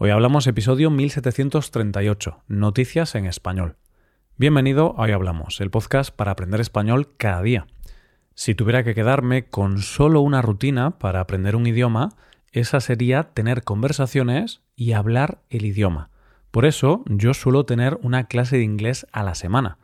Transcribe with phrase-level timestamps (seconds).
[0.00, 3.78] Hoy hablamos episodio 1738, Noticias en Español.
[4.36, 7.66] Bienvenido a Hoy Hablamos, el podcast para aprender español cada día.
[8.36, 12.10] Si tuviera que quedarme con solo una rutina para aprender un idioma,
[12.52, 16.10] esa sería tener conversaciones y hablar el idioma.
[16.52, 19.78] Por eso yo suelo tener una clase de inglés a la semana.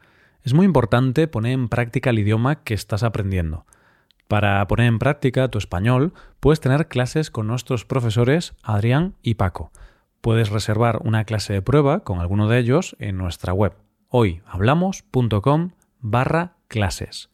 [0.44, 3.66] Es muy importante poner en práctica el idioma que estás aprendiendo.
[4.28, 9.72] Para poner en práctica tu español, puedes tener clases con nuestros profesores Adrián y Paco.
[10.24, 13.74] Puedes reservar una clase de prueba con alguno de ellos en nuestra web
[14.08, 17.28] hoyhablamos.com barra clases.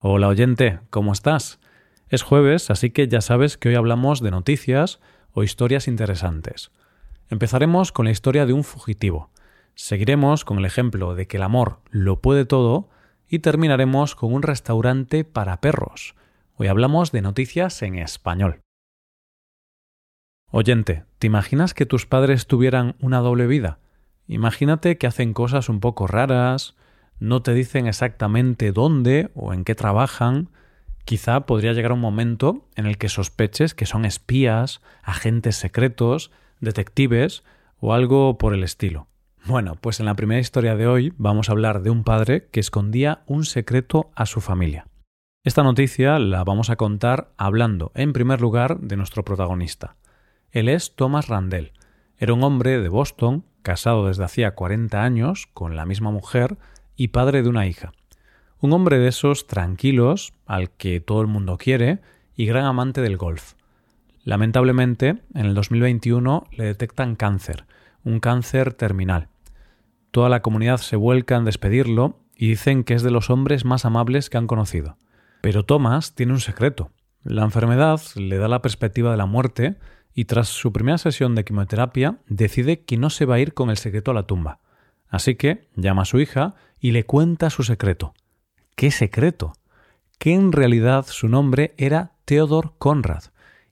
[0.00, 1.60] Hola oyente, ¿cómo estás?
[2.08, 4.98] Es jueves, así que ya sabes que hoy hablamos de noticias
[5.30, 6.72] o historias interesantes.
[7.28, 9.30] Empezaremos con la historia de un fugitivo.
[9.76, 12.88] Seguiremos con el ejemplo de que el amor lo puede todo
[13.28, 16.16] y terminaremos con un restaurante para perros.
[16.56, 18.61] Hoy hablamos de noticias en español.
[20.54, 23.78] Oyente, ¿te imaginas que tus padres tuvieran una doble vida?
[24.28, 26.76] Imagínate que hacen cosas un poco raras,
[27.18, 30.50] no te dicen exactamente dónde o en qué trabajan.
[31.06, 37.44] Quizá podría llegar un momento en el que sospeches que son espías, agentes secretos, detectives
[37.80, 39.06] o algo por el estilo.
[39.46, 42.60] Bueno, pues en la primera historia de hoy vamos a hablar de un padre que
[42.60, 44.86] escondía un secreto a su familia.
[45.44, 49.96] Esta noticia la vamos a contar hablando, en primer lugar, de nuestro protagonista.
[50.52, 51.72] Él es Thomas Randall.
[52.18, 56.58] Era un hombre de Boston, casado desde hacía 40 años con la misma mujer
[56.94, 57.92] y padre de una hija.
[58.60, 62.00] Un hombre de esos tranquilos, al que todo el mundo quiere,
[62.36, 63.54] y gran amante del golf.
[64.24, 67.64] Lamentablemente, en el 2021 le detectan cáncer,
[68.04, 69.28] un cáncer terminal.
[70.10, 73.86] Toda la comunidad se vuelca en despedirlo y dicen que es de los hombres más
[73.86, 74.98] amables que han conocido.
[75.40, 76.90] Pero Thomas tiene un secreto.
[77.24, 79.76] La enfermedad le da la perspectiva de la muerte
[80.14, 83.70] y tras su primera sesión de quimioterapia decide que no se va a ir con
[83.70, 84.60] el secreto a la tumba.
[85.08, 88.14] Así que llama a su hija y le cuenta su secreto.
[88.76, 89.54] ¿Qué secreto?
[90.18, 93.24] Que en realidad su nombre era Theodor Conrad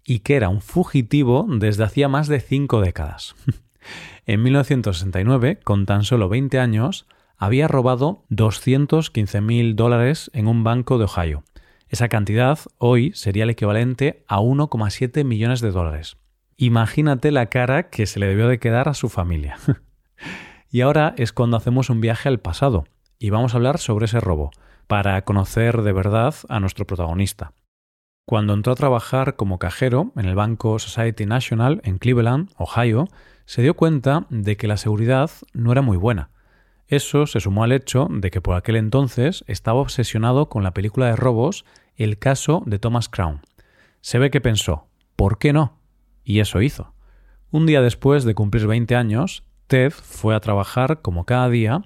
[0.05, 3.35] y que era un fugitivo desde hacía más de cinco décadas.
[4.27, 7.07] en 1969, con tan solo 20 años,
[7.37, 11.45] había robado 215.000 dólares en un banco de Ohio
[11.91, 16.19] esa cantidad hoy sería el equivalente a 1,7 millones de dólares.
[16.63, 19.57] Imagínate la cara que se le debió de quedar a su familia.
[20.71, 22.85] y ahora es cuando hacemos un viaje al pasado
[23.19, 24.51] y vamos a hablar sobre ese robo,
[24.87, 27.55] para conocer de verdad a nuestro protagonista.
[28.27, 33.09] Cuando entró a trabajar como cajero en el banco Society National en Cleveland, Ohio,
[33.47, 36.29] se dio cuenta de que la seguridad no era muy buena.
[36.89, 41.07] Eso se sumó al hecho de que por aquel entonces estaba obsesionado con la película
[41.07, 41.65] de robos
[41.97, 43.41] el caso de Thomas Crown.
[44.03, 45.80] Se ve que pensó, ¿por qué no?
[46.31, 46.95] Y eso hizo.
[47.51, 51.83] Un día después de cumplir 20 años, Ted fue a trabajar como cada día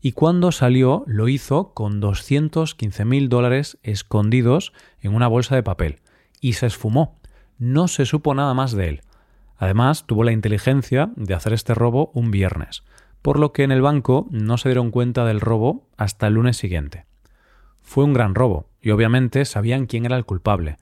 [0.00, 5.98] y cuando salió lo hizo con 215.000 dólares escondidos en una bolsa de papel
[6.40, 7.18] y se esfumó.
[7.58, 9.00] No se supo nada más de él.
[9.56, 12.84] Además, tuvo la inteligencia de hacer este robo un viernes,
[13.20, 16.56] por lo que en el banco no se dieron cuenta del robo hasta el lunes
[16.56, 17.06] siguiente.
[17.82, 20.76] Fue un gran robo, y obviamente sabían quién era el culpable,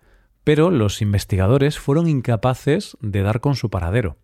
[0.47, 4.17] pero los investigadores fueron incapaces de dar con su paradero.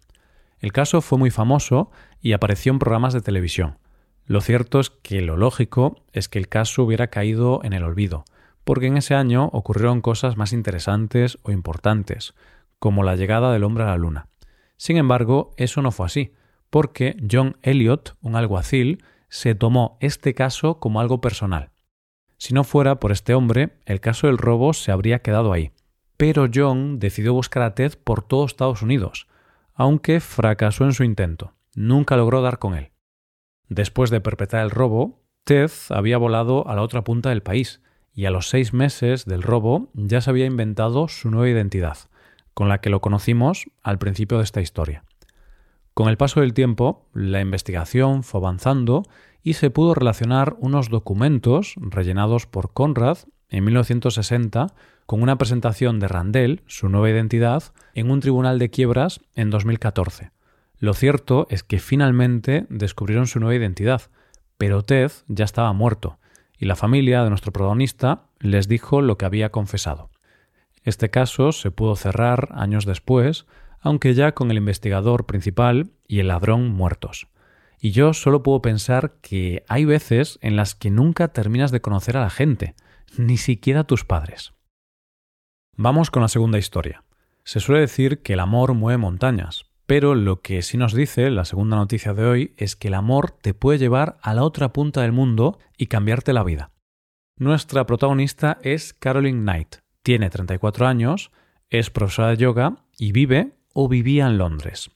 [0.61, 1.91] El caso fue muy famoso
[2.21, 3.79] y apareció en programas de televisión.
[4.27, 8.25] Lo cierto es que lo lógico es que el caso hubiera caído en el olvido,
[8.63, 12.35] porque en ese año ocurrieron cosas más interesantes o importantes,
[12.79, 14.29] como la llegada del hombre a la luna.
[14.77, 16.35] Sin embargo, eso no fue así,
[16.71, 21.71] porque John Elliot, un alguacil, se tomó este caso como algo personal.
[22.39, 25.73] Si no fuera por este hombre, el caso del robo se habría quedado ahí.
[26.23, 29.27] Pero John decidió buscar a Ted por todo Estados Unidos,
[29.75, 31.55] aunque fracasó en su intento.
[31.75, 32.93] Nunca logró dar con él.
[33.69, 37.83] Después de perpetrar el robo, Ted había volado a la otra punta del país,
[38.15, 41.99] y a los seis meses del robo ya se había inventado su nueva identidad,
[42.55, 45.03] con la que lo conocimos al principio de esta historia.
[45.93, 49.03] Con el paso del tiempo, la investigación fue avanzando
[49.43, 53.19] y se pudo relacionar unos documentos rellenados por Conrad
[53.53, 54.75] en 1960
[55.07, 57.63] con una presentación de Randell, su nueva identidad,
[57.95, 60.31] en un tribunal de quiebras en 2014.
[60.79, 64.03] Lo cierto es que finalmente descubrieron su nueva identidad,
[64.57, 66.19] pero Ted ya estaba muerto,
[66.59, 70.11] y la familia de nuestro protagonista les dijo lo que había confesado.
[70.83, 73.47] Este caso se pudo cerrar años después,
[73.81, 77.29] aunque ya con el investigador principal y el ladrón muertos.
[77.81, 82.17] Y yo solo puedo pensar que hay veces en las que nunca terminas de conocer
[82.17, 82.75] a la gente,
[83.19, 84.53] ni siquiera tus padres.
[85.77, 87.05] Vamos con la segunda historia.
[87.45, 91.45] Se suele decir que el amor mueve montañas, Pero lo que sí nos dice la
[91.45, 95.03] segunda noticia de hoy es que el amor te puede llevar a la otra punta
[95.03, 96.71] del mundo y cambiarte la vida.
[97.37, 99.77] Nuestra protagonista es Caroline Knight.
[100.03, 101.31] Tiene 34 años,
[101.69, 104.91] es profesora de yoga y vive o vivía en Londres.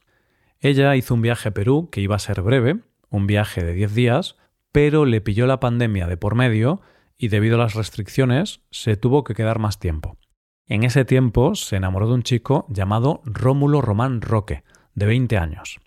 [0.60, 2.80] Ella hizo un viaje a Perú que iba a ser breve,
[3.10, 4.36] un viaje de 10 días,
[4.72, 6.80] pero le pilló la pandemia de por medio
[7.18, 10.18] y debido a las restricciones se tuvo que quedar más tiempo.
[10.66, 14.64] En ese tiempo se enamoró de un chico llamado Rómulo Román Roque,
[14.94, 15.78] de 20 años.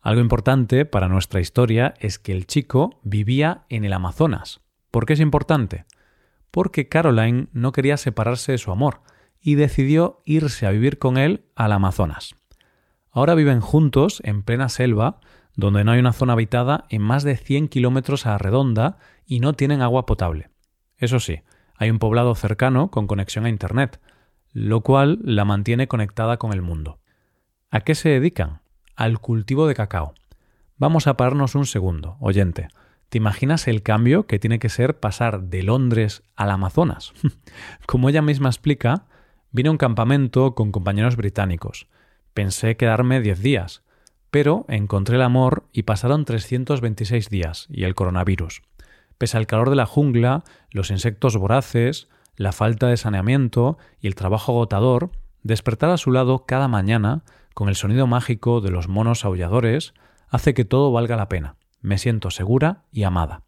[0.00, 4.60] Algo importante para nuestra historia es que el chico vivía en el Amazonas.
[4.90, 5.86] ¿Por qué es importante?
[6.50, 9.02] Porque Caroline no quería separarse de su amor
[9.40, 12.34] y decidió irse a vivir con él al Amazonas.
[13.10, 15.20] Ahora viven juntos en plena selva,
[15.56, 19.40] donde no hay una zona habitada en más de 100 kilómetros a la redonda y
[19.40, 20.50] no tienen agua potable.
[20.98, 21.40] Eso sí,
[21.76, 24.00] hay un poblado cercano con conexión a Internet,
[24.52, 26.98] lo cual la mantiene conectada con el mundo.
[27.70, 28.60] ¿A qué se dedican?
[28.96, 30.14] Al cultivo de cacao.
[30.76, 32.68] Vamos a pararnos un segundo, oyente.
[33.08, 37.12] ¿Te imaginas el cambio que tiene que ser pasar de Londres al Amazonas?
[37.86, 39.06] Como ella misma explica,
[39.50, 41.88] vine a un campamento con compañeros británicos.
[42.34, 43.82] Pensé quedarme 10 días,
[44.30, 48.62] pero encontré el amor y pasaron 326 días y el coronavirus.
[49.18, 54.14] Pese al calor de la jungla, los insectos voraces, la falta de saneamiento y el
[54.14, 55.10] trabajo agotador,
[55.42, 59.92] despertar a su lado cada mañana con el sonido mágico de los monos aulladores,
[60.28, 61.56] hace que todo valga la pena.
[61.80, 63.42] Me siento segura y amada.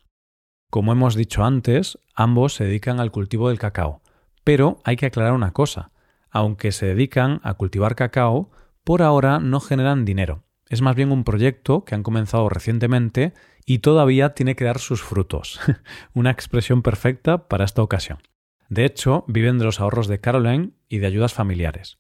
[0.71, 4.03] Como hemos dicho antes, ambos se dedican al cultivo del cacao,
[4.45, 5.93] pero hay que aclarar una cosa.
[6.31, 8.51] Aunque se dedican a cultivar cacao,
[8.85, 10.45] por ahora no generan dinero.
[10.71, 13.35] Es más bien un proyecto que han comenzado recientemente
[13.67, 15.61] y todavía tiene que dar sus frutos.
[16.15, 18.19] una expresión perfecta para esta ocasión.
[18.69, 21.99] De hecho, viven de los ahorros de Caroline y de ayudas familiares.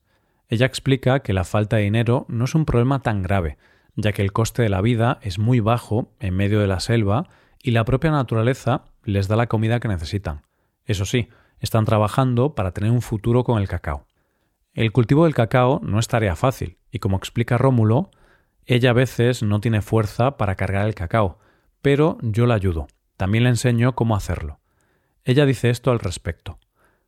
[0.48, 3.58] Ella explica que la falta de dinero no es un problema tan grave,
[3.96, 7.28] ya que el coste de la vida es muy bajo en medio de la selva
[7.60, 10.42] y la propia naturaleza les da la comida que necesitan.
[10.84, 11.28] Eso sí,
[11.58, 14.06] están trabajando para tener un futuro con el cacao.
[14.74, 18.12] El cultivo del cacao no es tarea fácil, y como explica Rómulo,
[18.66, 21.38] ella a veces no tiene fuerza para cargar el cacao,
[21.82, 22.86] pero yo la ayudo.
[23.16, 24.60] También le enseño cómo hacerlo.
[25.24, 26.58] Ella dice esto al respecto.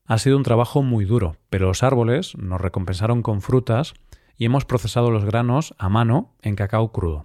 [0.04, 3.94] Ha sido un trabajo muy duro, pero los árboles nos recompensaron con frutas
[4.36, 7.24] y hemos procesado los granos a mano en cacao crudo.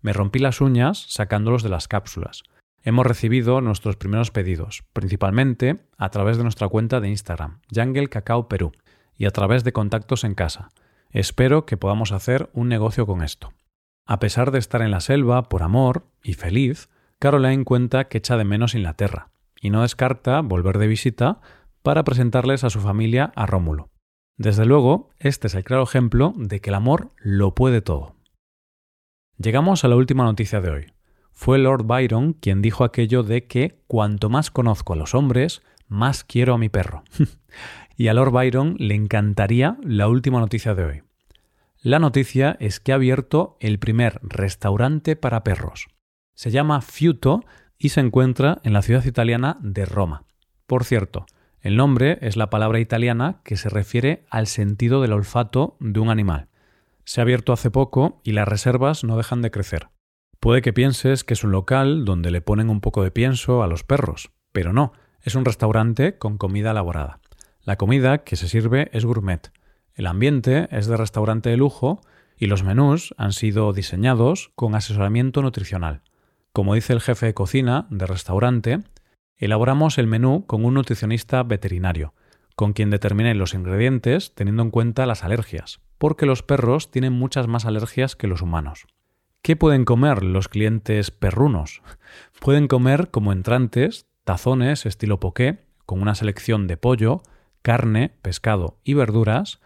[0.00, 2.42] Me rompí las uñas sacándolos de las cápsulas.
[2.82, 8.48] Hemos recibido nuestros primeros pedidos, principalmente a través de nuestra cuenta de Instagram, Jungle Cacao
[8.48, 8.72] Perú,
[9.16, 10.70] y a través de contactos en casa.
[11.10, 13.52] Espero que podamos hacer un negocio con esto.
[14.10, 16.88] A pesar de estar en la selva por amor y feliz,
[17.18, 19.28] Caroline cuenta que echa de menos Inglaterra
[19.60, 21.42] y no descarta volver de visita
[21.82, 23.90] para presentarles a su familia a Rómulo.
[24.38, 28.16] Desde luego, este es el claro ejemplo de que el amor lo puede todo.
[29.36, 30.86] Llegamos a la última noticia de hoy.
[31.32, 36.24] Fue Lord Byron quien dijo aquello de que cuanto más conozco a los hombres, más
[36.24, 37.02] quiero a mi perro.
[37.98, 41.02] y a Lord Byron le encantaría la última noticia de hoy.
[41.80, 45.86] La noticia es que ha abierto el primer restaurante para perros.
[46.34, 47.44] Se llama Fiuto
[47.78, 50.24] y se encuentra en la ciudad italiana de Roma.
[50.66, 51.26] Por cierto,
[51.60, 56.10] el nombre es la palabra italiana que se refiere al sentido del olfato de un
[56.10, 56.48] animal.
[57.04, 59.88] Se ha abierto hace poco y las reservas no dejan de crecer.
[60.40, 63.68] Puede que pienses que es un local donde le ponen un poco de pienso a
[63.68, 67.20] los perros, pero no, es un restaurante con comida elaborada.
[67.62, 69.52] La comida que se sirve es gourmet.
[69.98, 72.00] El ambiente es de restaurante de lujo
[72.38, 76.00] y los menús han sido diseñados con asesoramiento nutricional.
[76.54, 78.80] Como dice el jefe de cocina de restaurante,
[79.38, 82.12] Elaboramos el menú con un nutricionista veterinario,
[82.56, 87.46] con quien determine los ingredientes teniendo en cuenta las alergias, porque los perros tienen muchas
[87.46, 88.88] más alergias que los humanos.
[89.40, 91.82] ¿Qué pueden comer los clientes perrunos?
[92.40, 97.22] Pueden comer como entrantes tazones estilo poké, con una selección de pollo,
[97.62, 99.60] carne, pescado y verduras,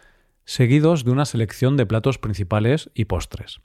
[0.45, 3.61] seguidos de una selección de platos principales y postres.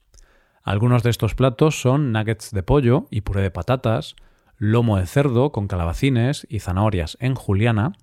[0.63, 4.15] Algunos de estos platos son nuggets de pollo y puré de patatas,
[4.57, 7.93] lomo de cerdo con calabacines y zanahorias en juliana,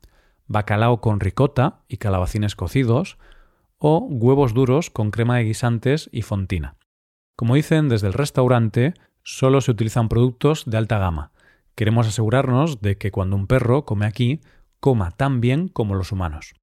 [0.47, 3.19] bacalao con ricota y calabacines cocidos,
[3.79, 6.77] o huevos duros con crema de guisantes y fontina.
[7.37, 11.33] Como dicen desde el restaurante, solo se utilizan productos de alta gama.
[11.75, 14.41] Queremos asegurarnos de que cuando un perro come aquí,
[14.81, 16.55] coma tan bien como los humanos.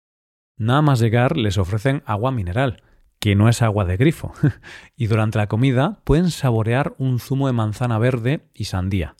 [0.57, 2.83] Nada más llegar les ofrecen agua mineral,
[3.19, 4.33] que no es agua de grifo,
[4.95, 9.15] y durante la comida pueden saborear un zumo de manzana verde y sandía,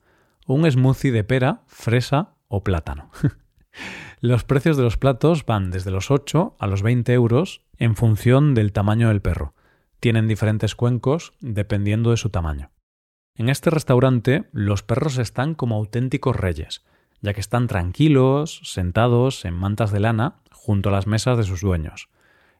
[0.48, 3.12] un smoothie de pera, fresa o plátano.
[4.22, 8.54] los precios de los platos van desde los 8 a los 20 euros en función
[8.54, 9.54] del tamaño del perro.
[10.00, 12.72] tienen diferentes cuencos dependiendo de su tamaño.
[13.36, 16.84] En este restaurante los perros están como auténticos reyes,
[17.22, 21.62] ya que están tranquilos, sentados en mantas de lana junto a las mesas de sus
[21.62, 22.08] dueños.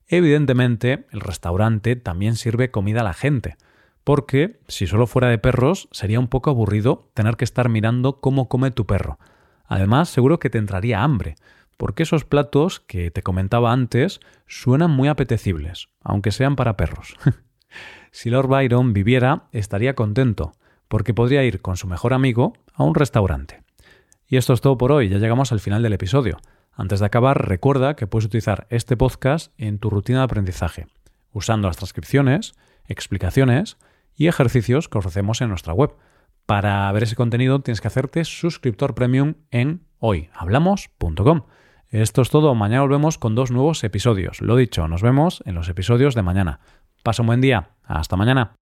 [0.08, 3.58] Evidentemente, el restaurante también sirve comida a la gente,
[4.04, 8.50] porque si solo fuera de perros sería un poco aburrido tener que estar mirando cómo
[8.50, 9.20] come tu perro.
[9.66, 11.36] Además, seguro que te entraría hambre,
[11.78, 17.16] porque esos platos que te comentaba antes suenan muy apetecibles, aunque sean para perros.
[18.12, 20.54] si Lord Byron viviera, estaría contento,
[20.88, 23.62] porque podría ir con su mejor amigo a un restaurante.
[24.28, 26.40] Y esto es todo por hoy, ya llegamos al final del episodio.
[26.72, 30.88] Antes de acabar, recuerda que puedes utilizar este podcast en tu rutina de aprendizaje,
[31.32, 32.56] usando las transcripciones,
[32.88, 33.78] explicaciones
[34.16, 35.92] y ejercicios que ofrecemos en nuestra web.
[36.46, 41.44] Para ver ese contenido tienes que hacerte suscriptor premium en hoyhablamos.com.
[41.90, 44.42] Esto es todo, mañana volvemos con dos nuevos episodios.
[44.42, 46.62] Lo dicho, nos vemos en los episodios de mañana.
[47.04, 48.56] Pasa un buen día, hasta mañana.